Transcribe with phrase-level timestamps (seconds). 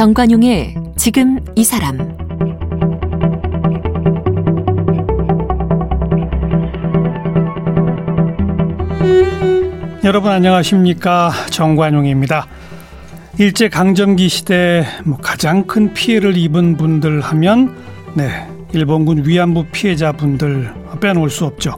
[0.00, 1.98] 정관용의 지금 이 사람
[10.02, 12.46] 여러분 안녕하십니까 정관용입니다.
[13.38, 17.76] 일제 강점기 시대 뭐 가장 큰 피해를 입은 분들 하면
[18.14, 21.74] 네 일본군 위안부 피해자분들 빼놓을 수 없죠.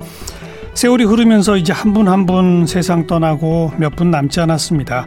[0.74, 5.06] 세월이 흐르면서 이제 한 분 한 분 세상 떠나고 몇 분 남지 않았습니다.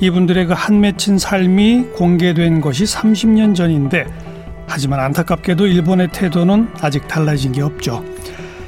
[0.00, 4.06] 이분들의 그 한 맺힌 삶이 공개된 것이 30년 전인데
[4.66, 8.04] 하지만 안타깝게도 일본의 태도는 아직 달라진 게 없죠.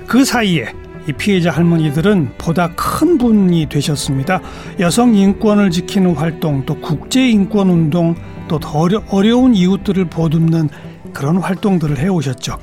[0.07, 0.73] 그 사이에
[1.09, 4.41] 이 피해자 할머니들은 보다 큰 분이 되셨습니다.
[4.81, 8.15] 여성 인권을 지키는 활동, 또 국제 인권 운동,
[8.49, 10.69] 또더 어려운 이웃들을 보듬는
[11.13, 12.59] 그런 활동들을 해오셨죠.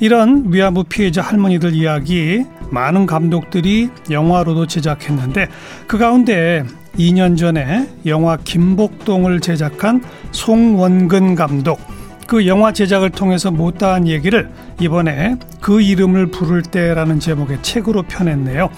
[0.00, 5.48] 이런 위안부 피해자 할머니들 이야기 많은 감독들이 영화로도 제작했는데
[5.86, 6.64] 그 가운데
[6.98, 11.80] 2년 전에 영화 김복동을 제작한 송원근 감독
[12.26, 14.50] 그 영화 제작을 통해서 못다한 얘기를
[14.80, 18.70] 이번에 그 이름을 부를 때라는 제목의 책으로 펴냈네요.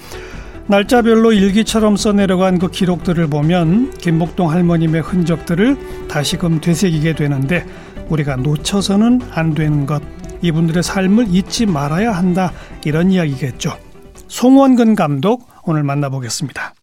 [0.67, 7.67] 날짜별로 일기처럼 써내려간 그 기록들을 보면 김복동 할머님의 흔적들을 다시금 되새기게 되는데
[8.09, 10.03] 우리가 놓쳐서는 안 되는 것,
[10.43, 12.53] 이분들의 삶을 잊지 말아야 한다
[12.85, 13.77] 이런 이야기겠죠.
[14.29, 16.75] 송원근 감독 오늘 만나보겠습니다.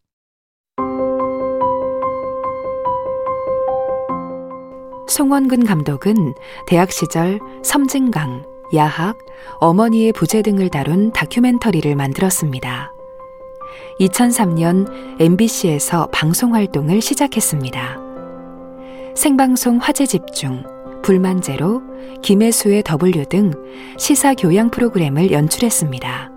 [5.07, 6.33] 송원근 감독은
[6.67, 9.17] 대학 시절 섬진강, 야학,
[9.59, 12.93] 어머니의 부재 등을 다룬 다큐멘터리를 만들었습니다.
[13.99, 14.87] 2003년
[15.19, 17.99] MBC에서 방송 활동을 시작했습니다.
[19.15, 20.63] 생방송 화제 집중,
[21.01, 21.81] 불만제로,
[22.21, 23.51] 김혜수의 W 등
[23.97, 26.31] 시사 교양 프로그램을 연출했습니다.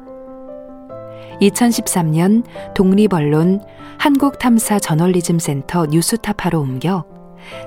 [1.41, 3.61] 2013년 독립언론
[3.99, 7.05] 한국탐사 저널리즘 센터 뉴스타파로 옮겨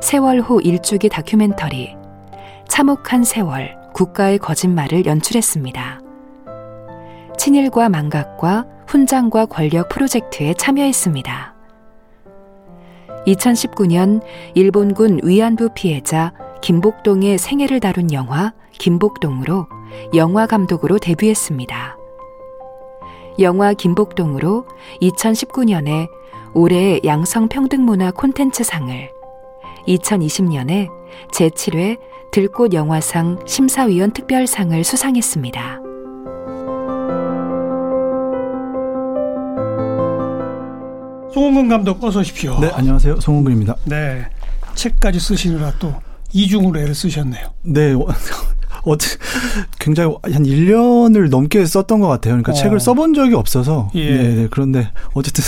[0.02, 1.96] 세월 후 일주기 다큐멘터리
[2.68, 6.02] 참혹한 세월 국가의 거짓말을 연출했습니다.
[7.38, 11.56] 친일과 망각과 훈장과 권력 프로젝트에 참여했습니다.
[13.28, 14.22] 2019년
[14.56, 16.32] 일본군 위안부 피해자
[16.62, 19.68] 김복동의 생애를 다룬 영화 김복동으로
[20.16, 21.98] 영화 감독으로 데뷔했습니다.
[23.40, 24.66] 영화 김복동으로
[25.02, 26.08] 2019년에
[26.54, 29.12] 올해의 양성평등문화 콘텐츠상을
[29.88, 30.90] 2020년에
[31.32, 31.98] 제7회
[32.32, 35.82] 들꽃 영화상 심사위원 특별상을 수상했습니다.
[41.34, 42.60] 송홍근 감독 어서 오십시오.
[42.60, 43.20] 네, 안녕하세요.
[43.20, 43.76] 송홍근입니다.
[43.86, 44.26] 네.
[44.74, 45.94] 책까지 쓰시느라 또
[46.34, 47.48] 이중으로 애를 쓰셨네요.
[47.64, 47.94] 네.
[47.94, 48.08] 어,
[49.80, 52.34] 굉장히 한 1년을 넘게 썼던 것 같아요.
[52.34, 52.56] 그러니까 어.
[52.56, 53.90] 책을 써본 적이 없어서.
[53.96, 54.10] 예.
[54.10, 54.48] 네, 네.
[54.50, 55.44] 그런데 어쨌든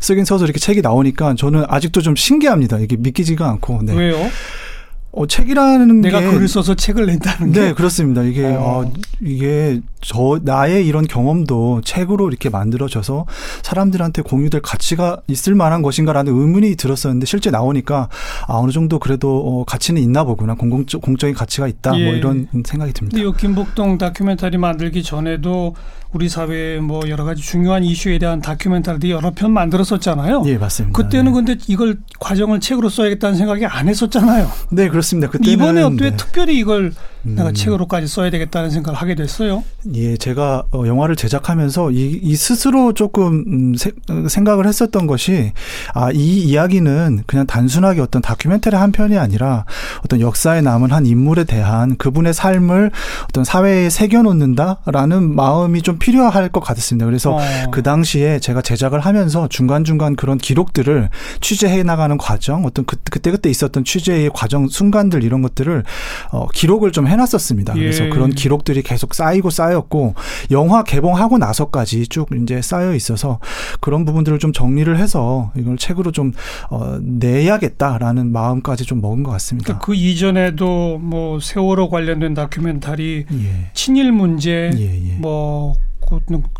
[0.00, 2.78] 쓰긴 써서 이렇게 책이 나오니까 저는 아직도 좀 신기합니다.
[2.78, 3.80] 이게 믿기지가 않고.
[3.82, 3.94] 네.
[3.94, 4.30] 왜요?
[5.12, 7.60] 어, 책이라는 내가 게 글을 써서 책을 낸다는 게.
[7.60, 8.22] 네, 그렇습니다.
[8.22, 8.84] 이게, 어.
[8.84, 8.92] 어.
[9.22, 13.26] 이게 저, 나의 이런 경험도 책으로 이렇게 만들어져서
[13.62, 18.08] 사람들한테 공유될 가치가 있을 만한 것인가라는 의문이 들었었는데 실제 나오니까
[18.46, 20.54] 아, 어느 정도 그래도 어, 가치는 있나 보구나.
[20.54, 21.90] 공공적, 공적인 가치가 있다.
[21.90, 22.04] 뭐 예.
[22.06, 23.18] 뭐 이런 생각이 듭니다.
[23.18, 25.74] 이 김복동 다큐멘터리 만들기 전에도
[26.12, 30.44] 우리 사회의 뭐 여러 가지 중요한 이슈에 대한 다큐멘터리 여러 편 만들었었잖아요.
[30.46, 30.96] 예, 맞습니다.
[30.96, 31.32] 그때는 네.
[31.32, 34.50] 근데 이걸 과정을 책으로 써야겠다는 생각이 안 했었잖아요.
[34.70, 35.28] 네, 그렇습니다.
[35.28, 36.16] 그때는 이번에 어떻게 네.
[36.16, 36.92] 특별히 이걸
[37.26, 37.34] 음.
[37.34, 39.62] 내가 책으로까지 써야 되겠다는 생각을 하게 됐어요.
[39.96, 43.92] 예, 제가 어, 영화를 제작하면서 이, 이 스스로 조금 음, 세,
[44.28, 45.52] 생각을 했었던 것이
[45.94, 49.64] 아, 이 이야기는 그냥 단순하게 어떤 다큐멘터리 한 편이 아니라
[50.04, 52.90] 어떤 역사에 남은 한 인물에 대한 그분의 삶을
[53.24, 57.06] 어떤 사회에 새겨놓는다라는 마음이 좀 필요할 것 같았습니다.
[57.06, 57.40] 그래서 어.
[57.70, 61.08] 그 당시에 제가 제작을 하면서 중간중간 그런 기록들을
[61.40, 65.84] 취재해 나가는 과정, 어떤 그, 그때 그때 있었던 취재의 과정, 순간들 이런 것들을
[66.32, 67.74] 어, 기록을 좀 해놨었습니다.
[67.74, 68.08] 그래서 예.
[68.08, 70.14] 그런 기록들이 계속 쌓이고 쌓 였고
[70.50, 73.38] 영화 개봉하고 나서까지 쭉 이제 쌓여 있어서
[73.80, 76.32] 그런 부분들을 좀 정리를 해서 이걸 책으로 좀
[76.70, 79.66] 어, 내야겠다라는 마음까지 좀 먹은 것 같습니다.
[79.66, 83.70] 그러니까 그 이전에도 뭐 세월호 관련된 다큐멘터리, 예.
[83.74, 85.14] 친일 문제, 예, 예.
[85.18, 85.74] 뭐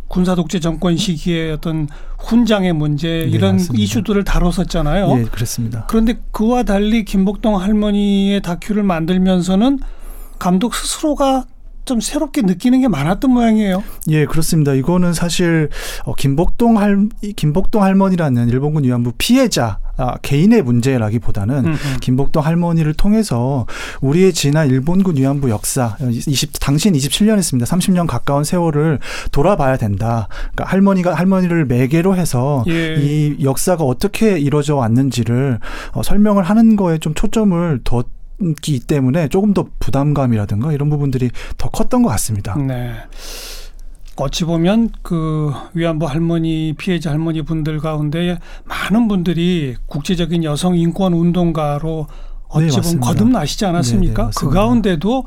[0.08, 1.88] 군사 독재 정권 시기에 어떤
[2.18, 3.82] 훈장의 문제 네, 이런 맞습니다.
[3.82, 5.20] 이슈들을 다뤘었잖아요.
[5.20, 5.84] 예, 그렇습니다.
[5.88, 9.78] 그런데 그와 달리 김복동 할머니의 다큐를 만들면서는
[10.38, 11.44] 감독 스스로가
[11.86, 13.82] 좀 새롭게 느끼는 게 많았던 모양이에요.
[14.08, 14.74] 예, 그렇습니다.
[14.74, 15.70] 이거는 사실
[16.04, 21.76] 어, 김복동 할 김복동 할머니라는 일본군 위안부 피해자 아, 개인의 문제라기보다는 음음.
[22.02, 23.66] 김복동 할머니를 통해서
[24.02, 27.64] 우리의 지난 일본군 위안부 역사 20 당신 27년 했습니다.
[27.64, 28.98] 30년 가까운 세월을
[29.32, 30.28] 돌아봐야 된다.
[30.52, 32.96] 그러니까 할머니가 할머니를 매개로 해서 예.
[32.96, 35.60] 이 역사가 어떻게 이루어져 왔는지를
[35.92, 38.02] 어, 설명을 하는 거에 좀 초점을 더
[38.60, 42.56] 기 때문에 조금 더 부담감이라든가 이런 부분들이 더 컸던 것 같습니다.
[42.56, 42.92] 네.
[44.16, 52.06] 어찌 보면 그 위안부 할머니 피해자 할머니 분들 가운데 많은 분들이 국제적인 여성 인권 운동가로
[52.48, 54.22] 어찌 네, 보면 거듭나시지 않았습니까?
[54.24, 55.24] 네, 네, 그 가운데도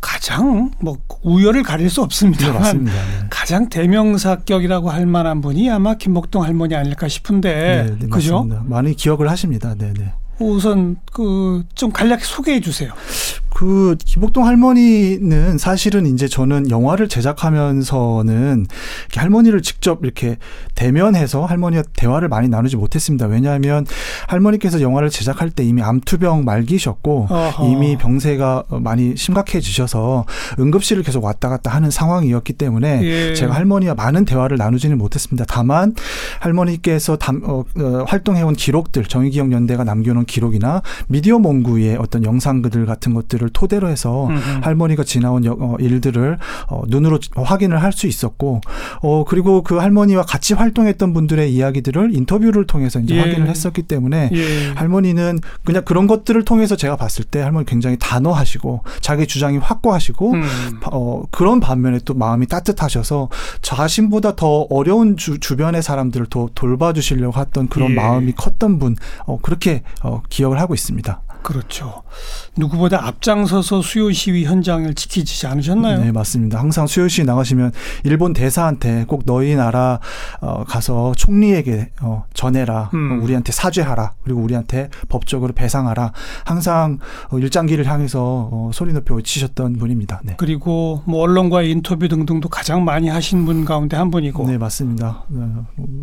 [0.00, 2.98] 가장 뭐 우열을 가릴 수 없습니다만 네, 네.
[3.28, 8.46] 가장 대명사격이라고 할 만한 분이 아마 김복동 할머니 아닐까 싶은데 네, 그죠?
[8.64, 9.74] 많이 기억을 하십니다.
[9.74, 10.12] 네, 네.
[10.46, 12.92] 우선 그 좀 간략히 소개해 주세요.
[13.60, 18.66] 그 김복동 할머니는 사실은 이제 저는 영화를 제작하면서는
[19.14, 20.38] 할머니를 직접 이렇게
[20.74, 23.26] 대면해서 할머니와 대화를 많이 나누지 못했습니다.
[23.26, 23.84] 왜냐하면
[24.28, 27.68] 할머니께서 영화를 제작할 때 이미 암투병 말기셨고 어허.
[27.68, 30.24] 이미 병세가 많이 심각해지셔서
[30.58, 33.34] 응급실을 계속 왔다 갔다 하는 상황이었기 때문에 예.
[33.34, 35.44] 제가 할머니와 많은 대화를 나누지는 못했습니다.
[35.46, 35.94] 다만
[36.38, 43.49] 할머니께서 담, 어, 어, 활동해온 기록들 정의기억연대가 남겨놓은 기록이나 미디어 몽구의 어떤 영상들 같은 것들을
[43.52, 44.60] 토대로 해서 음흠.
[44.62, 46.38] 할머니가 지나온 어, 일들을
[46.68, 48.60] 어, 눈으로 확인을 할 수 있었고
[49.02, 53.20] 어 그리고 그 할머니와 같이 활동했던 분들의 이야기들을 인터뷰를 통해서 이제 예.
[53.20, 54.72] 확인을 했었기 때문에 예.
[54.74, 60.42] 할머니는 그냥 그런 것들을 통해서 제가 봤을 때 할머니 굉장히 단호하시고 자기 주장이 확고하시고 음.
[60.92, 63.28] 어 그런 반면에 또 마음이 따뜻하셔서
[63.62, 67.94] 자신보다 더 어려운 주, 주변의 사람들을 더 돌봐주시려고 했던 그런 예.
[67.94, 71.20] 마음이 컸던 분 어, 그렇게 어, 기억을 하고 있습니다.
[71.42, 72.02] 그렇죠.
[72.56, 76.00] 누구보다 앞장서서 수요 시위 현장을 지키지 않으셨나요?
[76.00, 76.58] 네, 맞습니다.
[76.58, 77.72] 항상 수요 시위 나가시면
[78.04, 80.00] 일본 대사한테 꼭 너희 나라
[80.40, 82.90] 어, 가서 총리에게 어, 전해라.
[82.94, 83.22] 음.
[83.22, 84.12] 우리한테 사죄하라.
[84.22, 86.12] 그리고 우리한테 법적으로 배상하라.
[86.44, 86.98] 항상
[87.30, 90.20] 어, 일장기를 향해서 어, 소리 높여 외치셨던 분입니다.
[90.24, 90.34] 네.
[90.36, 94.46] 그리고 뭐 언론과의 인터뷰 등등도 가장 많이 하신 분 가운데 한 분이고.
[94.46, 95.24] 네, 맞습니다.
[95.28, 95.46] 네,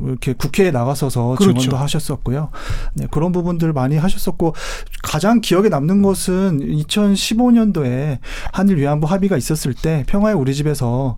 [0.06, 1.60] 이렇게 국회에 나가서서 그렇죠.
[1.60, 2.50] 증언도 하셨었고요.
[2.96, 4.56] 네, 그런 부분들 많이 하셨었고
[5.04, 8.20] 가장 가장 기억에 남는 것은 2015년도에
[8.54, 11.18] 한일 위안부 합의가 있었을 때 평화의 우리 집에서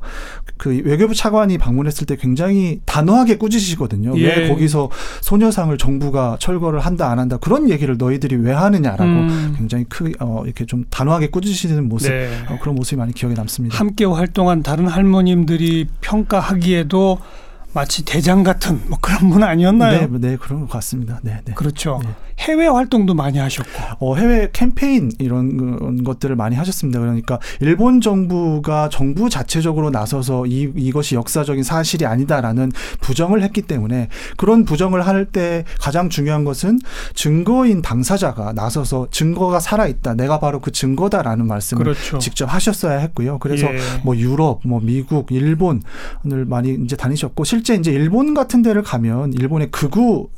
[0.58, 4.18] 그 외교부 차관이 방문했을 때 굉장히 단호하게 꾸짖으시거든요.
[4.18, 4.26] 예.
[4.26, 4.90] 왜 거기서
[5.22, 9.54] 소녀상을 정부가 철거를 한다 안 한다 그런 얘기를 너희들이 왜 하느냐라고 음.
[9.56, 12.32] 굉장히 크 어, 이렇게 좀 단호하게 꾸짖으시는 모습 네.
[12.50, 13.78] 어, 그런 모습이 많이 기억에 남습니다.
[13.78, 17.20] 함께 활동한 다른 할머님들이 평가하기에도
[17.74, 20.08] 마치 대장 같은 뭐 그런 분 아니었나요?
[20.08, 21.20] 네, 네 그런 것 같습니다.
[21.22, 21.54] 네, 네.
[21.54, 22.00] 그렇죠.
[22.04, 22.10] 네.
[22.40, 23.70] 해외 활동도 많이 하셨고.
[24.00, 27.00] 어, 해외 캠페인 이런 것들을 많이 하셨습니다.
[27.00, 32.72] 그러니까 일본 정부가 정부 자체적으로 나서서 이, 이것이 역사적인 사실이 아니다라는
[33.02, 36.80] 부정을 했기 때문에 그런 부정을 할 때 가장 중요한 것은
[37.14, 40.14] 증거인 당사자가 나서서 증거가 살아 있다.
[40.16, 42.18] 내가 바로 그 증거다라는 말씀을 그렇죠.
[42.20, 43.38] 직접 하셨어야 했고요.
[43.40, 43.78] 그래서 예.
[44.04, 45.82] 뭐 유럽, 뭐 미국, 일본을
[46.48, 50.30] 많이 이제 다니셨고 실제 이제 일본 같은 데를 가면 일본의 극우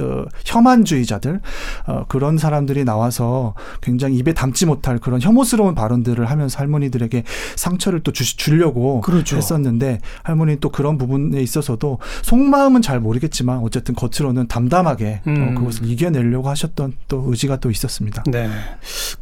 [0.00, 1.41] 어, 혐한주의자들
[1.86, 7.24] 어, 그런 사람들이 나와서 굉장히 입에 담지 못할 그런 혐오스러운 발언들을 하면서 할머니들에게
[7.56, 9.36] 상처를 또 주, 주려고 그렇죠.
[9.36, 15.48] 했었는데 할머니 또 그런 부분에 있어서도 속마음은 잘 모르겠지만 어쨌든 겉으로는 담담하게 어, 음.
[15.56, 18.22] 어, 그것을 이겨내려고 하셨던 또 의지가 또 있었습니다.
[18.30, 18.48] 네.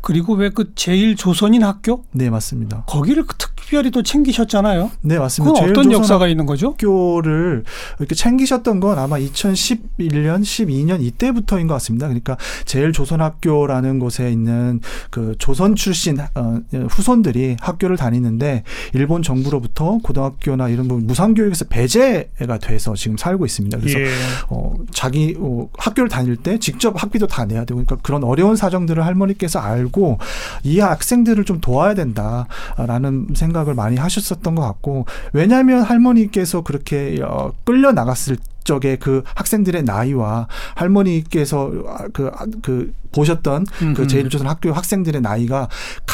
[0.00, 2.05] 그리고 왜 그 제일 조선인 학교?
[2.11, 2.82] 네 맞습니다.
[2.87, 3.37] 거기를 그
[3.70, 4.90] 특별히 또 챙기셨잖아요.
[5.02, 5.61] 네 맞습니다.
[5.61, 6.72] 그건 어떤 역사가 있는 거죠?
[6.72, 7.62] 학교를
[8.00, 12.08] 이렇게 챙기셨던 건 아마 2011년, 12년 이때부터인 것 같습니다.
[12.08, 20.69] 그러니까 제일 조선학교라는 곳에 있는 그 조선 출신 어, 후손들이 학교를 다니는데 일본 정부로부터 고등학교나
[20.69, 23.79] 이런 부분 무상교육에서 배제가 돼서 지금 살고 있습니다.
[23.79, 24.08] 그래서 예.
[24.48, 29.06] 어, 자기 어, 학교를 다닐 때 직접 학비도 다 내야 되고 그러니까 그런 어려운 사정들을
[29.06, 30.19] 할머니께서 알고
[30.65, 37.52] 이 학생들을 좀 도와야 된다라는 생각 을 많이 하셨었던 것 같고 왜냐하면 할머니께서 그렇게 어,
[37.64, 41.70] 끌려 나갔을 적의 그 학생들의 나이와 할머니께서
[42.12, 42.31] 그,
[42.62, 43.94] 그 보셨던 음음.
[43.94, 45.69] 그 제일조선 학교 학생들의 나이가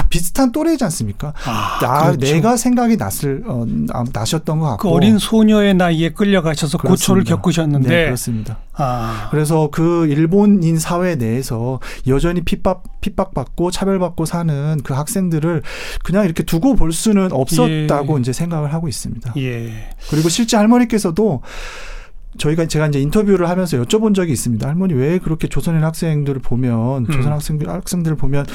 [0.08, 1.34] 비슷한 또래지 않습니까?
[1.44, 2.32] 아, 나, 그렇죠.
[2.32, 3.66] 내가 생각이 났을 어,
[4.12, 6.94] 나셨던 것 같고 그 어린 소녀의 나이에 끌려가셔서 그렇습니다.
[6.94, 8.58] 고초를 겪으셨는데 네, 그렇습니다.
[8.74, 9.28] 아.
[9.30, 15.62] 그래서 그 일본인 사회 내에서 여전히 핍박 핍박받고 차별받고 사는 그 학생들을
[16.04, 18.20] 그냥 이렇게 두고 볼 수는 없었다고 예.
[18.20, 19.34] 이제 생각을 하고 있습니다.
[19.38, 19.90] 예.
[20.10, 21.42] 그리고 실제 할머니께서도
[22.38, 24.66] 저희가 제가 이제 인터뷰를 하면서 여쭤본 적이 있습니다.
[24.66, 27.10] 할머니 왜 그렇게 조선인 학생들을 보면 음.
[27.10, 28.46] 조선 학생들 학생들을 보면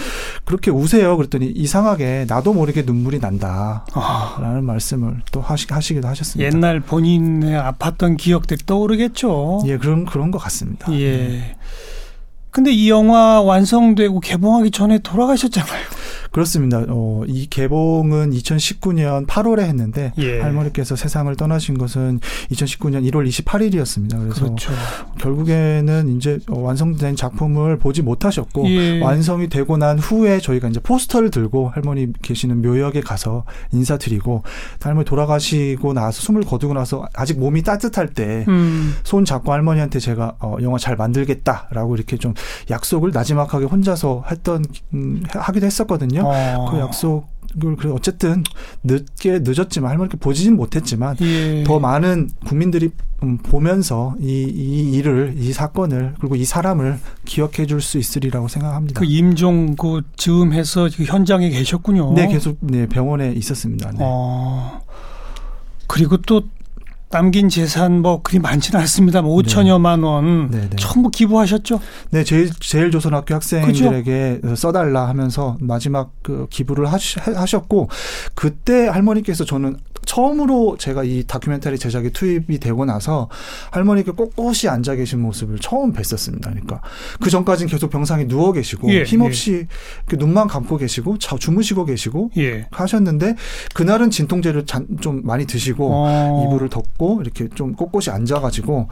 [0.45, 1.17] 그렇게 우세요?
[1.17, 6.53] 그랬더니 이상하게 나도 모르게 눈물이 난다라는 아, 말씀을 또 하시, 하시기도 하셨습니다.
[6.53, 9.63] 옛날 본인의 아팠던 기억들이 떠오르겠죠.
[9.67, 10.89] 예, 그런 그런 것 같습니다.
[10.89, 11.01] 네.
[11.01, 11.55] 예.
[12.51, 15.81] 근데 이 영화 완성되고 개봉하기 전에 돌아가셨잖아요.
[16.31, 16.85] 그렇습니다.
[16.88, 20.39] 어, 이 개봉은 2019년 8월에 했는데 예.
[20.39, 22.21] 할머니께서 세상을 떠나신 것은
[22.51, 24.17] 2019년 1월 28일이었습니다.
[24.19, 24.71] 그래서 그렇죠.
[25.19, 29.01] 결국에는 이제 어, 완성된 작품을 보지 못하셨고 예.
[29.01, 34.43] 완성이 되고 난 후에 저희가 이제 포스터를 들고 할머니 계시는 묘역에 가서 인사드리고
[34.81, 38.95] 할머니 돌아가시고 나서 숨을 거두고 나서 아직 몸이 따뜻할 때 음.
[39.03, 42.33] 손 잡고 할머니한테 제가 어, 영화 잘 만들겠다라고 이렇게 좀
[42.69, 46.21] 약속을 나지막하게 혼자서 했던 음, 하기도 했었거든요.
[46.25, 46.68] 어.
[46.70, 48.44] 그 약속을 그래 어쨌든
[48.84, 51.63] 늦게 늦었지만 할머니께 보지는 못했지만 예.
[51.63, 52.92] 더 많은 국민들이
[53.24, 59.00] 음, 보면서 이, 이 일을 이 사건을 그리고 이 사람을 기억해 줄 수 있으리라고 생각합니다.
[59.00, 62.13] 그 임종 그 즈음해서 그 현장에 계셨군요.
[62.13, 63.92] 네, 계속 네, 병원에 있었습니다.
[63.92, 63.98] 네.
[64.01, 64.82] 어.
[65.88, 66.44] 그리고 또
[67.12, 69.22] 남긴 재산 뭐 그리 많지는 않습니다.
[69.22, 70.75] 뭐 5천여만 원 네, 네.
[70.77, 71.80] 전부 기부하셨죠?
[72.10, 77.89] 네, 제일 제일 조선학교 학생들에게 써달라 하면서 마지막 그 기부를 하시, 하셨고
[78.34, 83.29] 그때 할머니께서 저는 처음으로 제가 이 다큐멘터리 제작에 투입이 되고 나서
[83.72, 86.41] 할머니께 꼿꼿이 앉아 계신 모습을 처음 뵀었습니다.
[86.41, 86.81] 그러니까
[87.20, 89.67] 그 전까지는 계속 병상에 누워 계시고 예, 힘없이
[90.05, 92.67] 그 눈만 감고 계시고 자, 주무시고 계시고 예.
[92.72, 93.36] 하셨는데
[93.74, 96.46] 그날은 진통제를 잔, 좀 많이 드시고 어.
[96.46, 98.88] 이불을 덮고 이렇게 좀 꼿꼿이 앉아가지고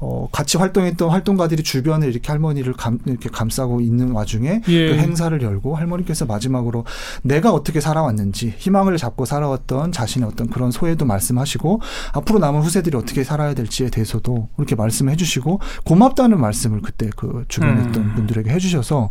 [0.00, 4.88] 어 같이 활동했던 활동가들이 주변에 이렇게 할머니를 감 이렇게 감싸고 있는 와중에 예.
[4.88, 6.84] 그 행사를 열고 할머니께서 마지막으로
[7.22, 11.80] 내가 어떻게 살아왔는지 희망을 잡고 살아왔던 자신의 어떤 그런 소회도 말씀하시고
[12.12, 17.80] 앞으로 남은 후세들이 어떻게 살아야 될지에 대해서도 이렇게 말씀해 주시고 고맙다는 말씀을 그때 그 주변에
[17.80, 17.88] 음.
[17.88, 19.10] 있던 분들에게 해 주셔서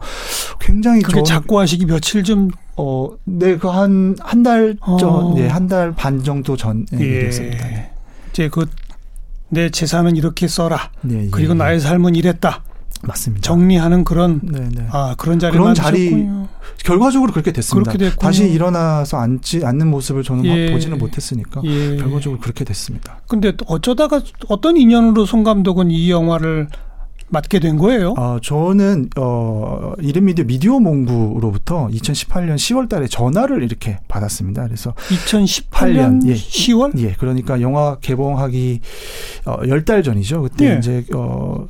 [0.60, 5.36] 굉장히 그게 작고 하시기 며칠 좀 어, 네, 그 한, 한 달 전, 어.
[5.38, 6.98] 예, 한 달 반 정도 전에 예.
[6.98, 7.68] 일이었습니다.
[7.68, 7.92] 네.
[8.32, 8.66] 이제 그
[9.54, 10.92] 내 재산은 이렇게 써라.
[11.02, 11.58] 네, 예, 그리고 예.
[11.58, 12.64] 나의 삶은 이랬다.
[13.04, 13.42] 맞습니다.
[13.42, 14.88] 정리하는 그런 네, 네.
[14.92, 16.48] 아 그런 자리를 그런 자리 만드셨군요.
[16.84, 17.92] 결과적으로 그렇게 됐습니다.
[17.92, 18.16] 그렇게.
[18.16, 20.72] 다시 일어나서 앉지 않는 모습을 저는 예.
[20.72, 21.98] 보지는 못했으니까 예.
[21.98, 23.20] 결과적으로 그렇게 됐습니다.
[23.28, 26.68] 근데 또 어쩌다가 어떤 인연으로 송 감독은 이 영화를
[27.32, 28.14] 맡게 된 거예요?
[28.18, 34.64] 어, 저는 어 이름미디어 미디어 몽부로부터 2018년 10월 달에 전화를 이렇게 받았습니다.
[34.64, 36.34] 그래서 2018년 예.
[36.34, 37.00] 10월?
[37.00, 38.82] 예, 그러니까 영화 개봉하기
[39.46, 40.42] 어, 10달 전이죠.
[40.44, 40.78] 그때 예.
[40.78, 41.68] 이제 어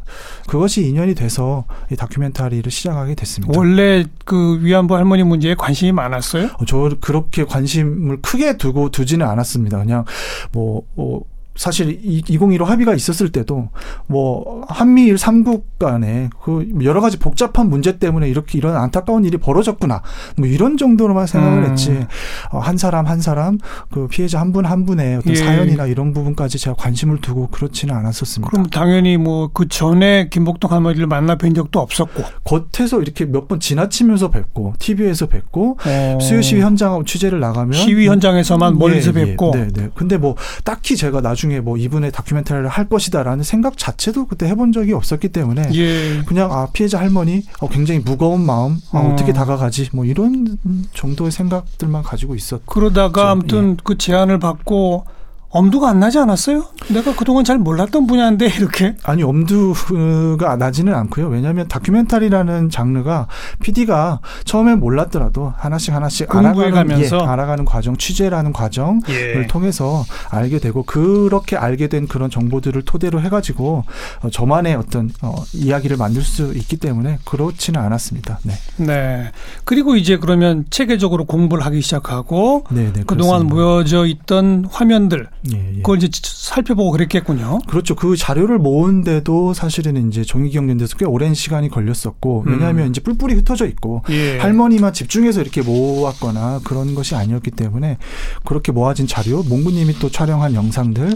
[0.47, 3.57] 그것이 인연이 돼서 이 다큐멘터리를 시작하게 됐습니다.
[3.57, 6.49] 원래 그 위안부 할머니 문제에 관심이 많았어요?
[6.57, 9.77] 어, 저 그렇게 관심을 크게 두고 두지는 않았습니다.
[9.77, 10.05] 그냥
[10.51, 11.23] 뭐, 뭐
[11.55, 13.69] 사실 이2015 합의가 있었을 때도
[14.07, 20.01] 뭐 한미일 삼국 간에 그 여러 가지 복잡한 문제 때문에 이렇게 이런 안타까운 일이 벌어졌구나
[20.37, 21.71] 뭐 이런 정도로만 생각을 음.
[21.71, 22.05] 했지
[22.51, 23.57] 어, 한 사람 한 사람
[23.91, 25.35] 그 피해자 한분한 분의 어떤 예.
[25.35, 28.49] 사연이나 이런 부분까지 제가 관심을 두고 그렇지는 않았었습니다.
[28.49, 33.59] 그럼 당연히 뭐 그 전에 김복동 할머니를 만나 뵌 적도 없었고 겉에서 이렇게 몇 번
[33.59, 39.25] 지나치면서 뵙고 TV에서 뵙고 어, 수요 시위 현장 취재를 나가면 시위 현장에서만 멀리서 예, 예.
[39.25, 39.89] 뵙고 네, 네.
[39.95, 44.71] 근데 뭐 딱히 제가 나중 에 뭐 이분의 다큐멘터리를 할 것이다라는 생각 자체도 그때 해본
[44.71, 46.21] 적이 없었기 때문에 예.
[46.25, 49.13] 그냥 아 피해자 할머니 어, 굉장히 무거운 마음 아, 어.
[49.13, 50.57] 어떻게 다가가지 뭐 이런
[50.93, 52.65] 정도의 생각들만 가지고 있었.
[52.65, 55.05] 그러다가 좀, 아무튼 그 제안을 받고
[55.51, 56.65] 엄두가 안 나지 않았어요?
[56.89, 61.27] 내가 그동안 잘 몰랐던 분야인데 이렇게 아니 엄두가 나지는 않고요.
[61.27, 63.27] 왜냐하면 다큐멘터리라는 장르가
[63.61, 67.01] PD가 처음엔 몰랐더라도 하나씩 하나씩 알아가는.
[67.01, 69.47] 예, 알아가는 과정, 취재라는 과정을 예.
[69.47, 73.83] 통해서 알게 되고 그렇게 알게 된 그런 정보들을 토대로 해가지고
[74.21, 78.39] 어, 저만의 어떤 어, 이야기를 만들 수 있기 때문에 그렇지는 않았습니다.
[78.43, 79.31] 네, 네.
[79.65, 83.03] 그리고 이제 그러면 체계적으로 공부를 하기 시작하고 네, 네.
[83.05, 83.55] 그동안 그렇습니다.
[83.55, 85.75] 모여져 있던 화면들 예, 예.
[85.77, 87.59] 그걸 이제 살펴보고 그랬겠군요.
[87.67, 87.95] 그렇죠.
[87.95, 92.89] 그 자료를 모은데도 사실은 이제 종이기억연대에서 꽤 오랜 시간이 걸렸었고 왜냐하면 음.
[92.89, 94.37] 이제 뿔뿔이 흩어져 있고 예.
[94.37, 97.97] 할머니만 집중해서 이렇게 모았거나 그런 것이 아니었기 때문에
[98.45, 101.11] 그렇게 모아진 자료, 몽구님이 또 촬영한 영상들,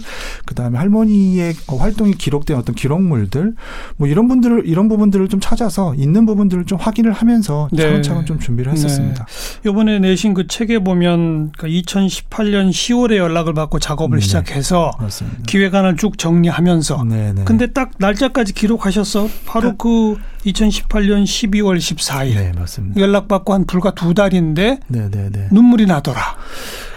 [0.46, 3.53] 그 다음에 할머니의 어, 활동이 기록된 어떤 기록물들,
[3.98, 7.84] 뭐 이런 분들을 이런 부분들을 좀 찾아서 있는 부분들을 좀 확인을 하면서 네.
[7.84, 9.27] 차근차근 좀 준비를 했었습니다.
[9.65, 14.25] 이번에 내신 그 책에 보면 그 2018년 10월에 연락을 받고 작업을 네.
[14.25, 15.43] 시작해서 맞습니다.
[15.48, 17.43] 기획안을 쭉 정리하면서 네 네.
[17.45, 19.27] 근데 딱 날짜까지 기록하셨어.
[19.45, 22.36] 바로 그 2018년 12월 14일.
[22.36, 23.00] 네 맞습니다.
[23.00, 25.50] 연락받고 한 불과 두 달인데 네네네.
[25.51, 26.36] 눈물이 나더라.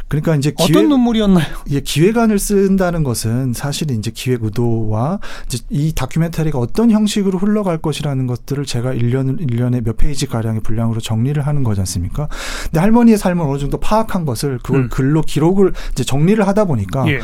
[0.09, 1.47] 그러니까 이제 기획, 어떤 눈물이었나요?
[1.71, 8.27] 예, 기획안을 쓴다는 것은 사실 이제 기획 의도와 이제 이 다큐멘터리가 어떤 형식으로 흘러갈 것이라는
[8.27, 12.29] 것들을 제가 1년 1년에 몇 페이지 가량의 분량으로 정리를 하는 거지 않습니까?
[12.65, 14.89] 근데 할머니의 삶을 어느 정도 파악한 것을 그걸 음.
[14.91, 17.21] 글로 기록을 이제 정리를 하다 보니까 예.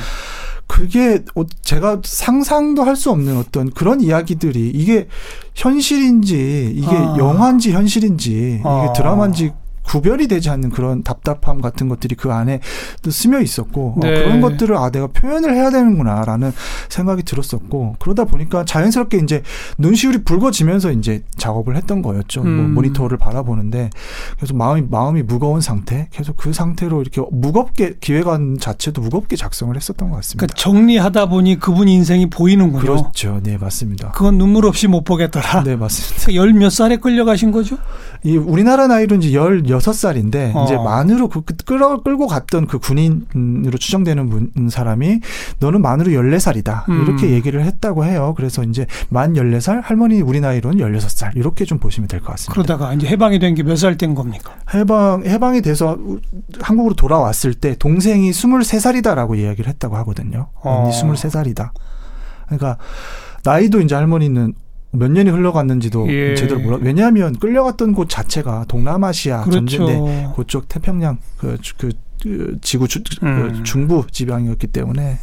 [0.66, 5.08] 그게 어, 제가 상상도 할 수 없는 어떤 그런 이야기들이 이게
[5.54, 7.16] 현실인지 이게 아.
[7.18, 8.84] 영화인지 현실인지 아.
[8.84, 9.52] 이게 드라마인지
[9.84, 12.60] 구별이 되지 않는 그런 답답함 같은 것들이 그 안에
[13.02, 14.08] 또 스며 있었고 어, 네.
[14.08, 16.52] 어, 그런 것들을 아 내가 표현을 해야 되는구나라는
[16.88, 19.42] 생각이 들었었고 그러다 보니까 자연스럽게 이제
[19.78, 22.42] 눈시울이 붉어지면서 이제 작업을 했던 거였죠.
[22.42, 22.56] 뭐 음.
[22.56, 23.90] 뭐 모니터를 바라보는데
[24.36, 30.10] 그래서 마음이 마음이 무거운 상태 계속 그 상태로 이렇게 무겁게 기획안 자체도 무겁게 작성을 했었던
[30.10, 30.46] 것 같습니다.
[30.46, 32.80] 그러니까 정리하다 보니 그분 인생이 보이는군요.
[32.80, 33.40] 그렇죠.
[33.42, 34.12] 네 맞습니다.
[34.12, 35.62] 그건 눈물 없이 못 보겠더라.
[35.64, 36.26] 네 맞습니다.
[36.26, 37.76] 그러니까 열몇 살에 끌려가신 거죠?
[38.26, 40.64] 이 우리나라 나이로 이제 열 여섯 살인데 어.
[40.64, 45.20] 이제 만으로 그, 그 끌어 끌고 갔던 그 군인으로 추정되는 분, 사람이
[45.60, 47.02] 너는 만으로 열네 살이다 음.
[47.02, 48.32] 이렇게 얘기를 했다고 해요.
[48.34, 52.28] 그래서 이제 만 열네 살 할머니 우리 나이로는 열여섯 살 이렇게 좀 보시면 될 것
[52.32, 52.52] 같습니다.
[52.54, 54.54] 그러다가 이제 해방이 된 게 몇 살 된 겁니까?
[54.72, 55.98] 해방 해방이 돼서
[56.62, 60.48] 한국으로 돌아왔을 때 동생이 스물세 살이다라고 이야기를 했다고 하거든요.
[60.62, 60.84] 어.
[60.84, 61.72] 언니 스물세 살이다.
[62.46, 62.78] 그러니까
[63.44, 64.54] 나이도 이제 할머니는
[64.94, 66.34] 몇 년이 흘러갔는지도 예.
[66.34, 66.78] 제대로 몰라.
[66.80, 69.76] 왜냐하면 끌려갔던 곳 자체가 동남아시아 그렇죠.
[69.86, 71.90] 전쟁 그쪽 태평양 그, 그,
[72.22, 73.52] 그 지구 주, 그 음.
[73.52, 75.18] 그 중부 지방이었기 때문에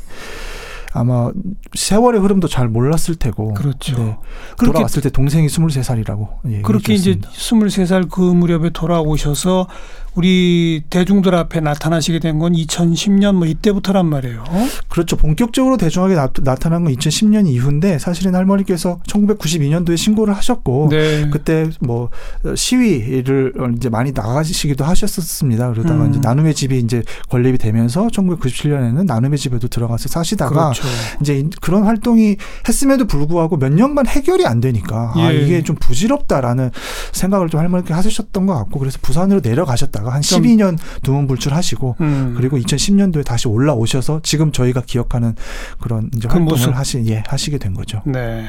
[0.94, 1.32] 아마
[1.74, 3.54] 세월의 흐름도 잘 몰랐을 테고.
[3.54, 3.98] 그렇죠.
[3.98, 4.18] 네.
[4.64, 6.28] 돌아왔을 때 동생이 23살이라고.
[6.50, 9.68] 예, 그렇게 이제 23살 그 무렵에 돌아오셔서
[10.16, 14.44] 우리 대중들 앞에 나타나시게 된 건 2010년 뭐 이때부터란 말이에요.
[14.90, 15.16] 그렇죠.
[15.16, 21.30] 본격적으로 대중하게 나, 타난 건 2010년 이후인데 사실은 할머니께서 1992년도에 신고를 하셨고 네.
[21.32, 22.10] 그때 뭐
[22.56, 25.72] 시위를 이제 많이 나가시기도 하셨었습니다.
[25.72, 26.10] 그러다가 음.
[26.10, 30.84] 이제 나눔의 집이 이제 건립이 되면서 1997년에는 나눔의 집에도 들어가서 사시다가 그렇죠.
[31.22, 32.38] 이제 그런 활동이
[32.68, 35.22] 했음에도 불구하고 몇 년간 해결이 안 되니까 아, 예.
[35.24, 36.72] 아 이게 좀 부질없다라는
[37.12, 40.01] 생각을 좀 할머니께 하셨던 것 같고 그래서 부산으로 내려가셨다.
[40.02, 42.34] 있다가 한 12년 두문불출하시고 음.
[42.36, 45.36] 그리고 2010년도에 다시 올라오셔서 지금 저희가 기억하는
[45.80, 46.76] 그런 이제 그 활동을 모습.
[46.76, 48.02] 하시 예 하시게 된 거죠.
[48.06, 48.46] 네.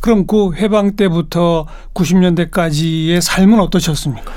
[0.00, 4.32] 그럼 그 해방 때부터 90년대까지의 삶은 어떠셨습니까?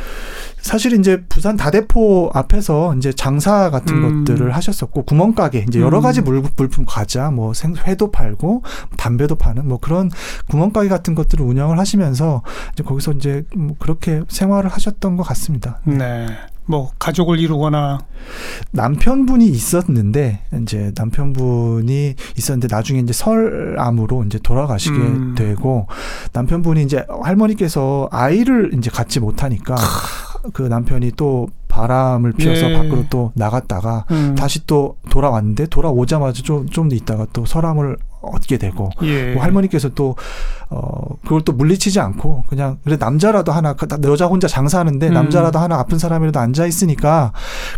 [0.61, 4.25] 사실 이제 부산 다대포 앞에서 이제 장사 같은 음.
[4.25, 6.25] 것들을 하셨었고 구멍가게 이제 여러 가지 음.
[6.25, 8.63] 물, 물품 과자 뭐 생 회도 팔고
[8.97, 10.10] 담배도 파는 뭐 그런
[10.49, 15.79] 구멍가게 같은 것들을 운영을 하시면서 이제 거기서 이제 뭐 그렇게 생활을 하셨던 것 같습니다.
[15.84, 16.27] 네.
[16.69, 17.97] 뭐 가족을 이루거나
[18.69, 25.36] 남편분이 있었는데 이제 남편분이 있었는데 나중에 이제 설암으로 이제 돌아가시게 음.
[25.36, 25.88] 되고
[26.32, 29.77] 남편분이 이제 할머니께서 아이를 이제 갖지 못하니까
[30.53, 32.77] 그 남편이 또 바람을 피워서 예.
[32.77, 34.36] 밖으로 또 나갔다가 음.
[34.36, 39.34] 다시 또 돌아왔는데 돌아오자마자 좀좀 있다가 또 설암을 얻게 되고 예.
[39.34, 40.15] 뭐 할머니께서 또
[40.69, 45.13] 어, 그걸 또 물리치지 않고 그냥 그래 남자라도 하나 그 여자 혼자 장사하는데 음.
[45.13, 47.32] 남자라도 하나 아픈 사람이라도 앉아 있으니까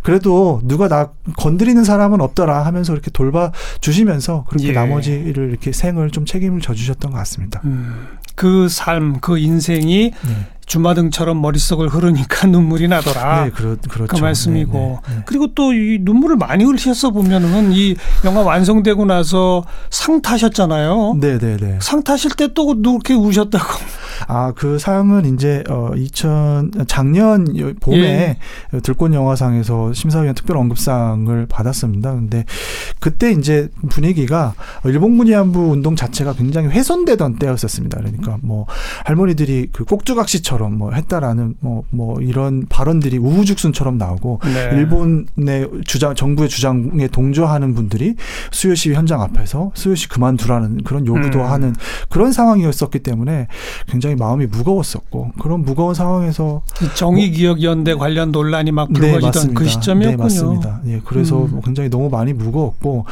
[0.04, 4.72] 그래도 누가 나 건드리는 사람은 없더라 하면서 이렇게 돌봐 주시면서 그렇게 예.
[4.74, 7.62] 나머지를 이렇게 생을 좀 책임을 져 주셨던 것 같습니다.
[7.66, 8.08] 음.
[8.36, 10.36] 그 삶, 그 인생이 네.
[10.72, 13.44] 주마등처럼 머릿속을 흐르니까 눈물이 나더라.
[13.44, 14.16] 네, 그렇, 그렇죠.
[14.16, 15.00] 그 말씀이고.
[15.04, 15.24] 네, 네, 네.
[15.26, 21.18] 그리고 또 이 눈물을 많이 흘리셨어 보면은 이 영화 완성되고 나서 상 타셨잖아요.
[21.20, 21.78] 네, 네, 네.
[21.82, 23.66] 상 타실 때또 누렇게 우셨다고.
[24.28, 27.48] 아, 그 상은 이제 어 2000, 작년
[27.80, 28.38] 봄에
[28.74, 28.80] 예.
[28.82, 32.14] 들꽃 영화상에서 심사위원 특별 언급상을 받았습니다.
[32.14, 32.46] 근데
[33.00, 34.54] 그때 이제 분위기가
[34.86, 37.98] 일본군 위안부 운동 자체가 굉장히 훼손되던 때였었습니다.
[38.00, 38.68] 그러니까 뭐
[39.06, 44.78] 할머니들이 그 꼭두각시처럼 뭐 했다라는 뭐, 뭐 이런 발언들이 우후죽순처럼 나오고 네.
[44.78, 48.16] 일본의 주장, 정부의 주장에 동조하는 분들이
[48.52, 51.46] 수요 시위 현장 앞에서 수요 시 그만두라는 그런 요구도 음.
[51.46, 51.76] 하는
[52.10, 53.48] 그런 상황이었었기 때문에
[53.88, 56.62] 굉장히 마음이 무거웠었고 그런 무거운 상황에서
[56.96, 60.18] 정의 기억 연대 뭐, 관련 논란이 막 네, 불거지던 네, 그 시점이었군요.
[60.18, 60.82] 네, 맞습니다.
[60.88, 61.62] 예, 그래서 음.
[61.64, 63.06] 굉장히 너무 많이 무거웠고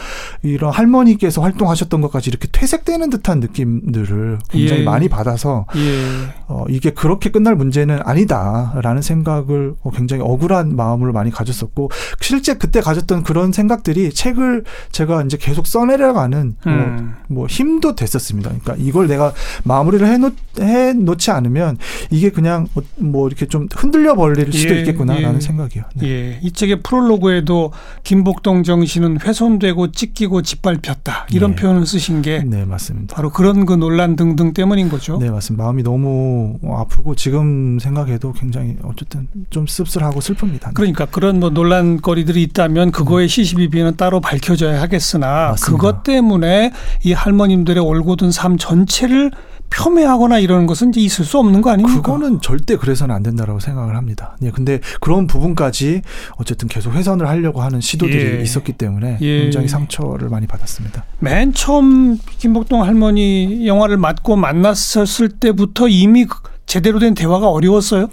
[0.44, 4.86] 이런 할머니께서 활동하셨던 것까지 이렇게 퇴색되는 듯한 느낌들을 굉장히 예.
[4.86, 6.30] 많이 받아서 예.
[6.48, 12.82] 어, 이게 그렇게 끝날 문제는 아니다라는 생각을 어, 굉장히 억울한 마음을 많이 가졌었고 실제 그때
[12.82, 17.15] 가졌던 그런 생각들이 책을 제가 이제 계속 써내려가는 뭐, 음.
[17.30, 18.49] 뭐, 뭐 힘도 됐었습니다.
[18.49, 19.32] 그러니까 이걸 내가
[19.63, 21.78] 마무리를 해놓 해해 놓지 않으면
[22.10, 25.39] 이게 그냥 뭐 이렇게 좀 흔들려 버릴 수도 예, 있겠구나라는 예.
[25.39, 25.84] 생각이요.
[25.95, 26.08] 네.
[26.08, 27.71] 예, 이 책의 프롤로그에도
[28.04, 31.62] 김복동 정신은 훼손되고 찢기고 짓밟혔다 이런 네.
[31.62, 33.15] 표현을 쓰신 게 네, 맞습니다.
[33.15, 35.17] 바로 그런 그 논란 등등 때문인 거죠.
[35.19, 35.63] 네, 맞습니다.
[35.63, 40.68] 마음이 너무 아프고 지금 생각해도 굉장히 어쨌든 좀 씁쓸하고 슬픕니다.
[40.68, 40.72] 네.
[40.74, 45.52] 그러니까 그런 뭐 논란거리들이 있다면 그거의 시시비비는 따로 밝혀져야 하겠으나 음.
[45.52, 45.78] 맞습니다.
[45.78, 46.72] 그것 때문에
[47.04, 49.32] 이 할머님들의 올곧은 삶 전체를
[49.70, 52.02] 폄훼하거나 이러는 것은 이제 있을 수 없는 거 아닙니까?
[52.02, 54.38] 그거는 절대 그래서는 안 된다라고 생각을 합니다.
[54.40, 56.02] 네, 근데 그런 부분까지
[56.38, 58.42] 어쨌든 계속 훼손을 하려고 하는 시도들이 예.
[58.42, 59.42] 있었기 때문에 예.
[59.42, 61.04] 굉장히 상처를 많이 받았습니다.
[61.20, 66.38] 맨 처음 김복동 할머니 영화를 맡고 만났었을 때부터 이미 그
[66.70, 68.10] 제대로 된 대화가 어려웠어요.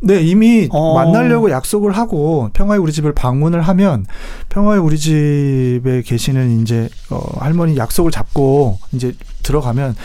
[0.00, 0.94] 네, 이미 어.
[0.94, 4.06] 만나려고 약속을 하고 평화의 우리 집을 방문을 하면
[4.48, 9.96] 평화의 우리 집에 계시는 이제 어, 할머니 약속을 잡고 이제 들어가면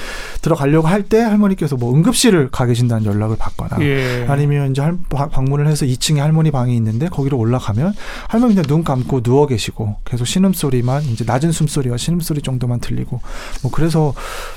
[0.42, 4.26] 들어가려고 할 때 할머니께서 뭐 응급실을 가 계신다는 연락을 받거나 예.
[4.30, 7.94] 아니면 이제 할- 바- 방문을 해서 2층에 할머니 방이 있는데 거기로 올라가면
[8.30, 13.20] 할머니 그냥 눈 감고 누워 계시고 계속 신음소리만 이제 낮은 숨소리와 신음소리 정도만 들리고
[13.64, 14.14] 뭐 그래서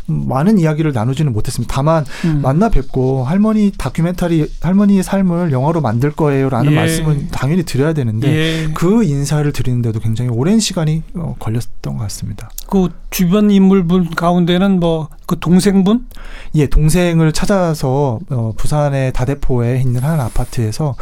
[0.08, 1.74] 음, 많은 이야기를 나누지는 못했습니다.
[1.74, 2.40] 다만 음.
[2.42, 6.76] 만나 뵙고 할머니 다큐멘터리 할머니의 삶을 영화로 만들 거예요라는 예.
[6.76, 8.68] 말씀은 당연히 드려야 되는데 예.
[8.74, 12.50] 그 인사를 드리는데도 굉장히 오랜 시간이 어, 걸렸던 것 같습니다.
[12.68, 16.06] 그 주변 인물분 가운데는 뭐 그 동생분?
[16.54, 20.94] 예, 동생을 찾아서 어, 부산의 다대포에 있는 한 아파트에서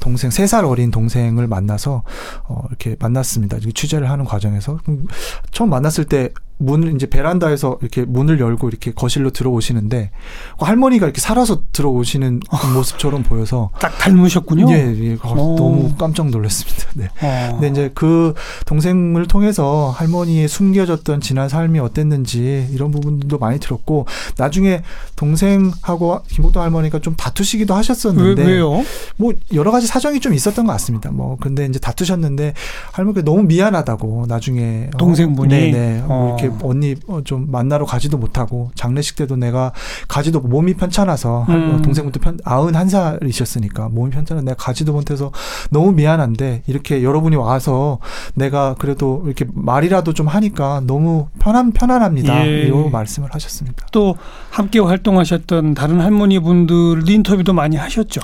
[0.00, 2.02] 동생 세 살 어린 동생을 만나서
[2.48, 3.58] 어, 이렇게 만났습니다.
[3.74, 5.06] 취재를 하는 과정에서 음,
[5.50, 10.10] 처음 만났을 때 문을 이제 베란다에서 이렇게 문을 열고 이렇게 거실로 들어오시는데
[10.58, 12.40] 그 할머니가 이렇게 살아서 들어오시는
[12.74, 14.68] 모습처럼 보여서 딱 닮으셨군요.
[14.72, 15.34] 예, 예 어, 어.
[15.56, 16.84] 너무 깜짝 놀랐습니다.
[16.94, 17.08] 네.
[17.22, 17.50] 어.
[17.52, 18.34] 근데 이제 그
[18.66, 24.06] 동생을 통해서 할머니의 숨겨졌던 지난 삶이 어땠는지 이런 부분도 많이 들었고
[24.38, 24.82] 나중에
[25.16, 28.82] 동생하고 김복동 할머니가 좀 다투시기도 왜, 하셨었는데 왜 요?
[29.16, 31.10] 뭐 여러 가지 사정이 좀 있었던 것 같습니다.
[31.10, 32.54] 뭐 근데 이제 다투셨는데
[32.92, 35.48] 할머니가 너무 미안하다고 나중에 어, 동생분이?
[35.48, 36.36] 네네 뭐 어.
[36.38, 39.72] 이렇게 언니 어, 좀 만나러 가지도 못하고 장례식 때도 내가
[40.08, 41.82] 가지도 몸이 편찮아서 할- 음.
[41.82, 45.30] 동생분도 편 아흔 한 살이셨으니까 몸이 편찮아 내가 가지도 못해서
[45.70, 47.98] 너무 미안한데 이렇게 여러분이 와서
[48.34, 52.46] 내가 그래도 이렇게 말이라도 좀 하니까 너무 편한 편안합니다.
[52.46, 52.62] 예.
[52.62, 53.57] 이런 말씀을 하셨습니다.
[53.92, 54.16] 또
[54.50, 58.20] 함께 활동하셨던 다른 할머니 분들 인터뷰도 많이 하셨죠.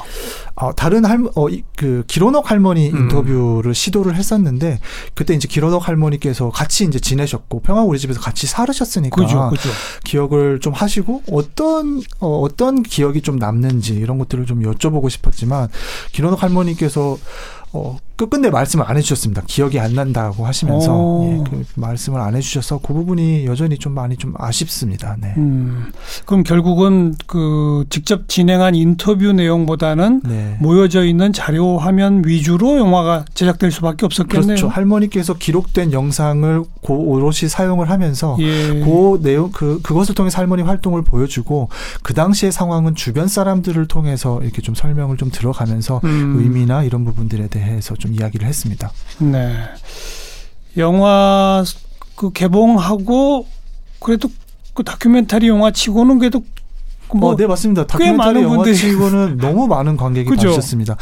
[0.57, 2.97] 어, 다른 할, 어, 이- 그, 기론옥 할머니 음.
[2.97, 4.79] 인터뷰를 시도를 했었는데,
[5.15, 9.69] 그때 이제 기론옥 할머니께서 같이 이제 지내셨고, 평화 우리 집에서 같이 살으셨으니까, 그죠, 그죠.
[10.05, 15.69] 기억을 좀 하시고, 어떤, 어, 어떤 기억이 좀 남는지, 이런 것들을 좀 여쭤보고 싶었지만,
[16.13, 17.19] 기론옥 할머니께서,
[17.73, 19.43] 어, 끝끝내 말씀을 안 해주셨습니다.
[19.47, 21.45] 기억이 안 난다고 하시면서, 오.
[21.47, 25.17] 예, 그 말씀을 안 해주셔서, 그 부분이 여전히 좀 많이 좀 아쉽습니다.
[25.21, 25.35] 네.
[25.37, 25.93] 음,
[26.25, 30.57] 그럼 결국은 그 직접 진행한 인터뷰 내용보다는 네.
[30.61, 34.47] 모여져 있는 자료 화면 위주로 영화가 제작될 수밖에 없었겠네요.
[34.47, 34.69] 그렇죠.
[34.69, 38.81] 할머니께서 기록된 영상을 고 오롯이 사용을 하면서 예.
[38.81, 41.69] 그 내용 그 그것을 통해서 할머니 활동을 보여주고
[42.03, 46.37] 그 당시의 상황은 주변 사람들을 통해서 이렇게 좀 설명을 좀 들어가면서 음.
[46.39, 48.93] 의미나 이런 부분들에 대해서 좀 이야기를 했습니다.
[49.19, 49.57] 네.
[50.77, 51.65] 영화
[52.15, 53.47] 그 개봉하고
[53.99, 54.29] 그래도
[54.75, 56.45] 그 다큐멘터리 영화 치고는 그래도
[57.17, 57.83] 뭐 어, 네 맞습니다.
[57.83, 60.49] 꽤 다큐멘터리 많은 분들이- 치고는 너무 많은 관객이 그죠?
[60.49, 60.97] 봐주셨습니다.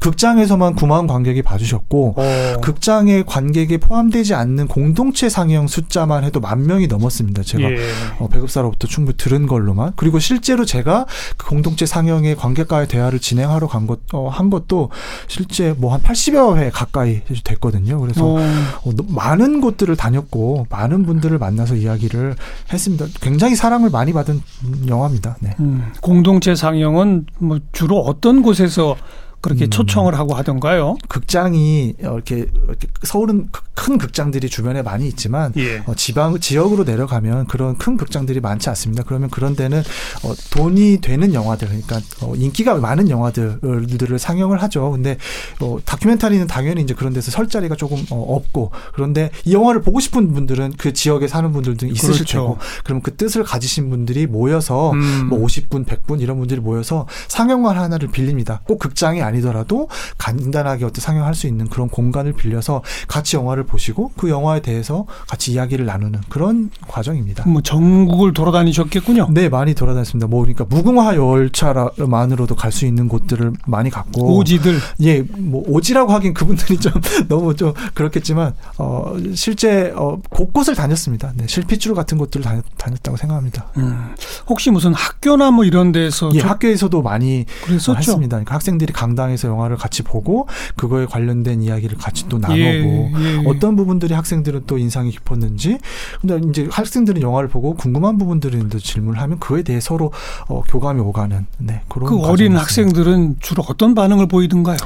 [0.00, 6.86] 극장에서만 9만 관객이 봐주셨고 어, 극장의 관객에 포함되지 않는 공동체 상영 숫자만 해도 만 명이
[6.88, 7.42] 넘었습니다.
[7.42, 7.76] 제가 예.
[8.18, 13.86] 어, 배급사로부터 충분히 들은 걸로만 그리고 실제로 제가 그 공동체 상영의 관객과의 대화를 진행하러 간
[13.86, 14.90] 것, 어, 한 것도
[15.28, 18.00] 실제 뭐 한 80여 회 가까이 됐거든요.
[18.00, 22.34] 그래서 어, 어, 너- 많은 곳들을 다녔고 많은 분들을 만나서 이야기를
[22.72, 23.04] 했습니다.
[23.20, 25.36] 굉장히 사랑을 많이 받은 음, 영화입니다.
[25.40, 25.51] 네.
[25.60, 28.96] 음, 공동체 상영은 뭐 주로 어떤 곳에서
[29.42, 29.70] 그렇게 음.
[29.70, 30.96] 초청을 하고 하던가요?
[31.08, 35.82] 극장이 어, 이렇게, 이렇게 서울은 크- 큰 극장들이 주변에 많이 있지만 예.
[35.86, 39.02] 어, 지방 지역으로 내려가면 그런 큰 극장들이 많지 않습니다.
[39.04, 39.80] 그러면 그런 데는
[40.22, 44.92] 어, 돈이 되는 영화들 그러니까 어, 인기가 많은 영화들을 상영을 하죠.
[44.92, 45.16] 근데
[45.60, 49.98] 어, 다큐멘터리는 당연히 이제 그런 데서 설 자리가 조금 어, 없고 그런데 이 영화를 보고
[49.98, 52.38] 싶은 분들은 그 지역에 사는 분들도 있으실 그렇죠.
[52.38, 55.26] 테고 그럼 그 뜻을 가지신 분들이 모여서 음.
[55.28, 58.60] 뭐 50분, 100분 이런 분들이 모여서 상영관 하나를 빌립니다.
[58.66, 64.12] 꼭 극장이 아니 더라도 간단하게 어떤 상영할 수 있는 그런 공간을 빌려서 같이 영화를 보시고
[64.16, 67.48] 그 영화에 대해서 같이 이야기를 나누는 그런 과정입니다.
[67.48, 69.28] 뭐 전국을 돌아다니셨겠군요.
[69.30, 70.26] 네, 많이 돌아다녔습니다.
[70.26, 76.32] 뭐 그러니까 무궁화 열차만으로도 갈 수 있는 곳들을 많이 갔고 오지들 예, 뭐 오지라고 하긴
[76.32, 76.90] 그분들이 좀
[77.28, 81.32] 너무 좀 그렇겠지만 어 실제 어 곳곳을 다녔습니다.
[81.36, 83.66] 네, 실핏줄 같은 곳들을 다녔, 다녔다고 생각합니다.
[83.76, 84.14] 음,
[84.48, 87.98] 혹시 무슨 학교나 뭐 이런 데서 예, 학교에서도 많이 그랬었죠.
[87.98, 88.36] 했습니다.
[88.36, 93.42] 그러니까 학생들이 강당 에서 영화를 같이 보고 그거에 관련된 이야기를 같이 또 나누고 예, 예.
[93.46, 95.78] 어떤 부분들이 학생들은 또 인상이 깊었는지
[96.20, 100.12] 근데 이제 학생들은 영화를 보고 궁금한 부분들을 또 질문을 하면 그에 대해 서로
[100.48, 104.76] 어, 교감이 오가는 네, 그런 그 어린 학생들은 주로 어떤 반응을 보이던가요?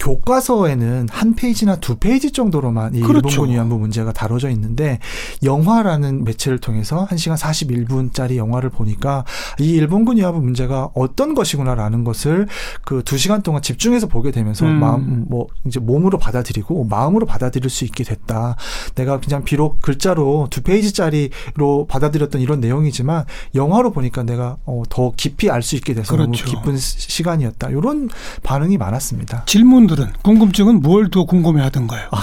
[0.00, 3.28] 교과서에는 한 페이지나 두 페이지 정도로만 이 그렇죠.
[3.28, 4.98] 일본군 위안부 문제가 다뤄져 있는데
[5.44, 9.24] 영화라는 매체를 통해서 1시간 41분짜리 영화를 보니까
[9.58, 12.48] 이 일본군 위안부 문제가 어떤 것이구나라는 것을
[12.84, 14.80] 그두 시간 동안 집중해서 보게 되면서 음.
[14.80, 18.56] 마음 뭐 이제 몸으로 받아들이고 마음으로 받아들일 수 있게 됐다.
[18.96, 25.50] 내가 그냥 비록 글자로 두 페이지짜리로 받아들였던 이런 내용이지만 영화로 보니까 내가 어, 더 깊이
[25.50, 26.30] 알 수 있게 돼서 그렇죠.
[26.46, 27.68] 너무 기쁜 시- 시간이었다.
[27.68, 28.08] 이런
[28.42, 29.44] 반응이 많았습니다.
[29.44, 32.08] 질문들은 궁금증은 뭘 더 궁금해 하던가요?
[32.12, 32.18] 음,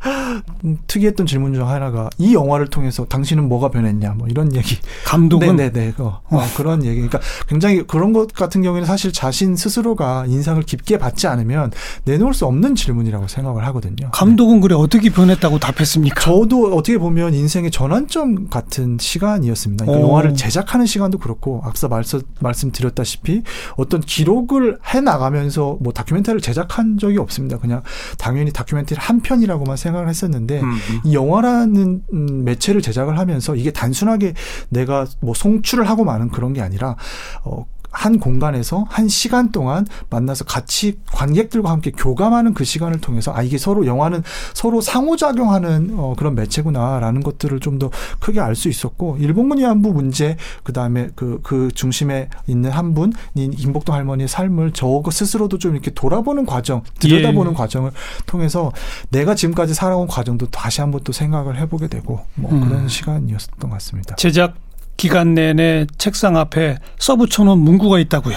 [0.86, 4.76] 특이했던 질문 중 하나가 이 영화를 통해서 당신은 뭐가 변했냐 뭐 이런 얘기.
[5.04, 5.94] 감독은 네네네.
[5.98, 6.96] 어, 어, 그런 얘기.
[6.96, 11.72] 그러니까 굉장히 그런 것 같은 경우에는 사실 자신 스스로가 인상을 깊게 받지 않으면
[12.04, 13.96] 내놓을 수 없는 질문이라고 생각을 하거든요.
[13.96, 14.08] 네.
[14.12, 16.20] 감독은 그래 어떻게 변했다고 답했습니까?
[16.20, 19.84] 저도 어떻게 보면 인생의 전환점 같은 시간이었습니다.
[19.84, 20.10] 그러니까 오.
[20.10, 23.42] 영화를 제작하는 시간도 그렇고 앞서 말씀, 말씀드렸다시피
[23.76, 27.58] 어떤 기록을 해 나가면서 뭐 다큐멘터리를 제작한 적이 없습니다.
[27.58, 27.82] 그냥
[28.18, 30.76] 당연히 다큐멘터리 한 편이라고만 생각 을 했었는데 음.
[31.04, 34.34] 이 영화라는 음, 매체를 제작을 하면서 이게 단순하게
[34.68, 36.96] 내가 뭐 송출을 하고 마는 그런 게 아니라
[37.44, 37.66] 어.
[37.90, 43.58] 한 공간에서 한 시간 동안 만나서 같이 관객들과 함께 교감하는 그 시간을 통해서 아 이게
[43.58, 44.22] 서로 영화는
[44.54, 50.36] 서로 상호작용하는 어 그런 매체구나라는 것들을 좀 더 크게 알 수 있었고 일본군 위안부 문제
[50.64, 56.44] 그다음에 그 그 중심에 있는 한 분인 김복동 할머니의 삶을 저 스스로도 좀 이렇게 돌아보는
[56.44, 57.56] 과정 들여다보는 예.
[57.56, 57.92] 과정을
[58.26, 58.72] 통해서
[59.10, 62.60] 내가 지금까지 살아온 과정도 다시 한번 또 생각을 해보게 되고 뭐 음.
[62.60, 64.16] 그런 시간이었던 것 같습니다.
[64.16, 64.54] 제작
[64.98, 68.36] 기간 내내 책상 앞에 써붙여놓은 문구가 있다고요.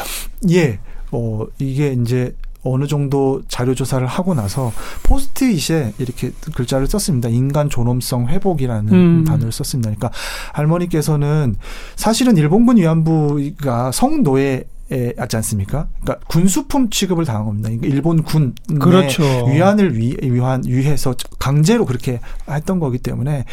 [0.52, 0.80] 예,
[1.12, 4.72] 어 이게 이제 어느 정도 자료 조사를 하고 나서
[5.04, 7.30] 포스트잇에 이렇게 글자를 썼습니다.
[7.30, 9.24] 인간 존엄성 회복이라는 음.
[9.26, 9.90] 단어를 썼습니다.
[9.90, 10.12] 그러니까
[10.54, 11.56] 할머니께서는
[11.96, 15.88] 사실은 일본군 위안부가 성노예 에 하지 않습니까?
[16.02, 17.70] 그러니까 군수품 취급을 당한 겁니다.
[17.70, 19.24] 그러니까 일본 군 그렇죠.
[19.46, 22.20] 위안을 위, 위한 위해서 강제로 그렇게
[22.50, 23.46] 했던 거기 때문에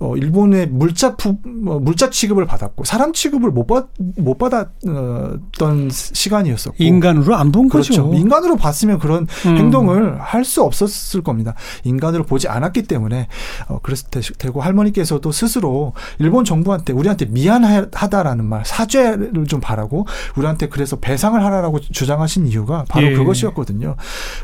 [0.00, 1.30] 어 일본의 물자 푸
[1.66, 8.12] 어, 물자 취급을 받았고 사람 취급을 못받못 받았던 시간이었었고 인간으로 안본 그렇죠.
[8.14, 9.56] 인간으로 봤으면 그런 음.
[9.56, 11.52] 행동을 할 수 없었을 겁니다.
[11.84, 13.26] 인간으로 보지 않았기 때문에
[13.68, 20.06] 어 그래서 되- 되고 할머니께서도 스스로 일본 정부한테 우리한테 미안하다라는 말 사죄를 좀 바라고
[20.36, 23.14] 우리한테 그래서 배상을 하라라고 주장하신 이유가 바로 예.
[23.14, 23.96] 그것이었거든요.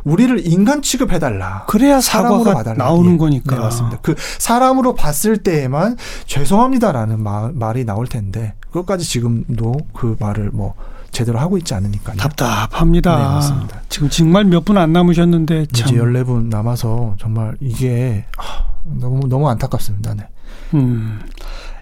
[0.03, 1.65] 우리를 인간 취급해달라.
[1.69, 2.85] 그래야 사람으로 봐달라.
[2.85, 3.17] 나오는 예.
[3.19, 3.55] 거니까.
[3.55, 3.99] 네, 맞습니다.
[4.03, 10.75] 그 사람으로 봤을 때에만 죄송합니다라는 마- 말이 나올 텐데 그것까지 지금도 그 말을 뭐
[11.13, 12.17] 제대로 하고 있지 않으니까요.
[12.17, 13.17] 답답합니다.
[13.17, 13.81] 네, 맞습니다.
[13.89, 15.89] 지금 정말 몇 분 안 남으셨는데 참.
[15.89, 20.15] 이제 14분 남아서 정말 이게 아, 너무 너무 안타깝습니다.
[20.15, 20.27] 네.
[20.75, 21.21] 음,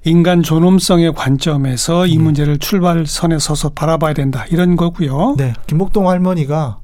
[0.05, 2.25] 인간 존엄성의 관점에서 이 음.
[2.25, 4.45] 문제를 출발선에 서서 바라봐야 된다.
[4.51, 5.37] 이런 거고요.
[5.39, 6.81] 네, 김복동 할머니가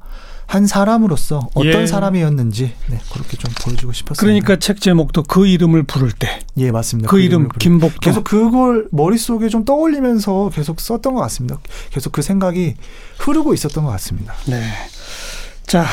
[0.48, 1.86] 한 사람으로서 어떤 예.
[1.86, 4.18] 사람이었는지 네, 그렇게 좀 보여주고 싶었습니다.
[4.18, 7.08] 그러니까 책 제목도 그 이름을 부를 때그예 맞습니다.
[7.10, 7.98] 이름 이름을 부르- 김복동.
[8.00, 11.58] 계속 그걸 머릿속에 좀 떠올리면서 계속 썼던 것 같습니다.
[11.90, 12.76] 계속 그 생각이
[13.18, 14.32] 흐르고 있었던 것 같습니다.
[14.46, 14.62] 네.
[15.66, 15.84] 자,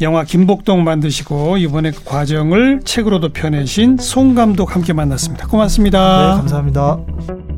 [0.00, 5.48] 영화 김복동 만드시고 이번에 그 과정을 책으로도 펴내신 송 감독 함께 만났습니다.
[5.48, 6.30] 고맙습니다.
[6.34, 7.55] 네, 감사합니다.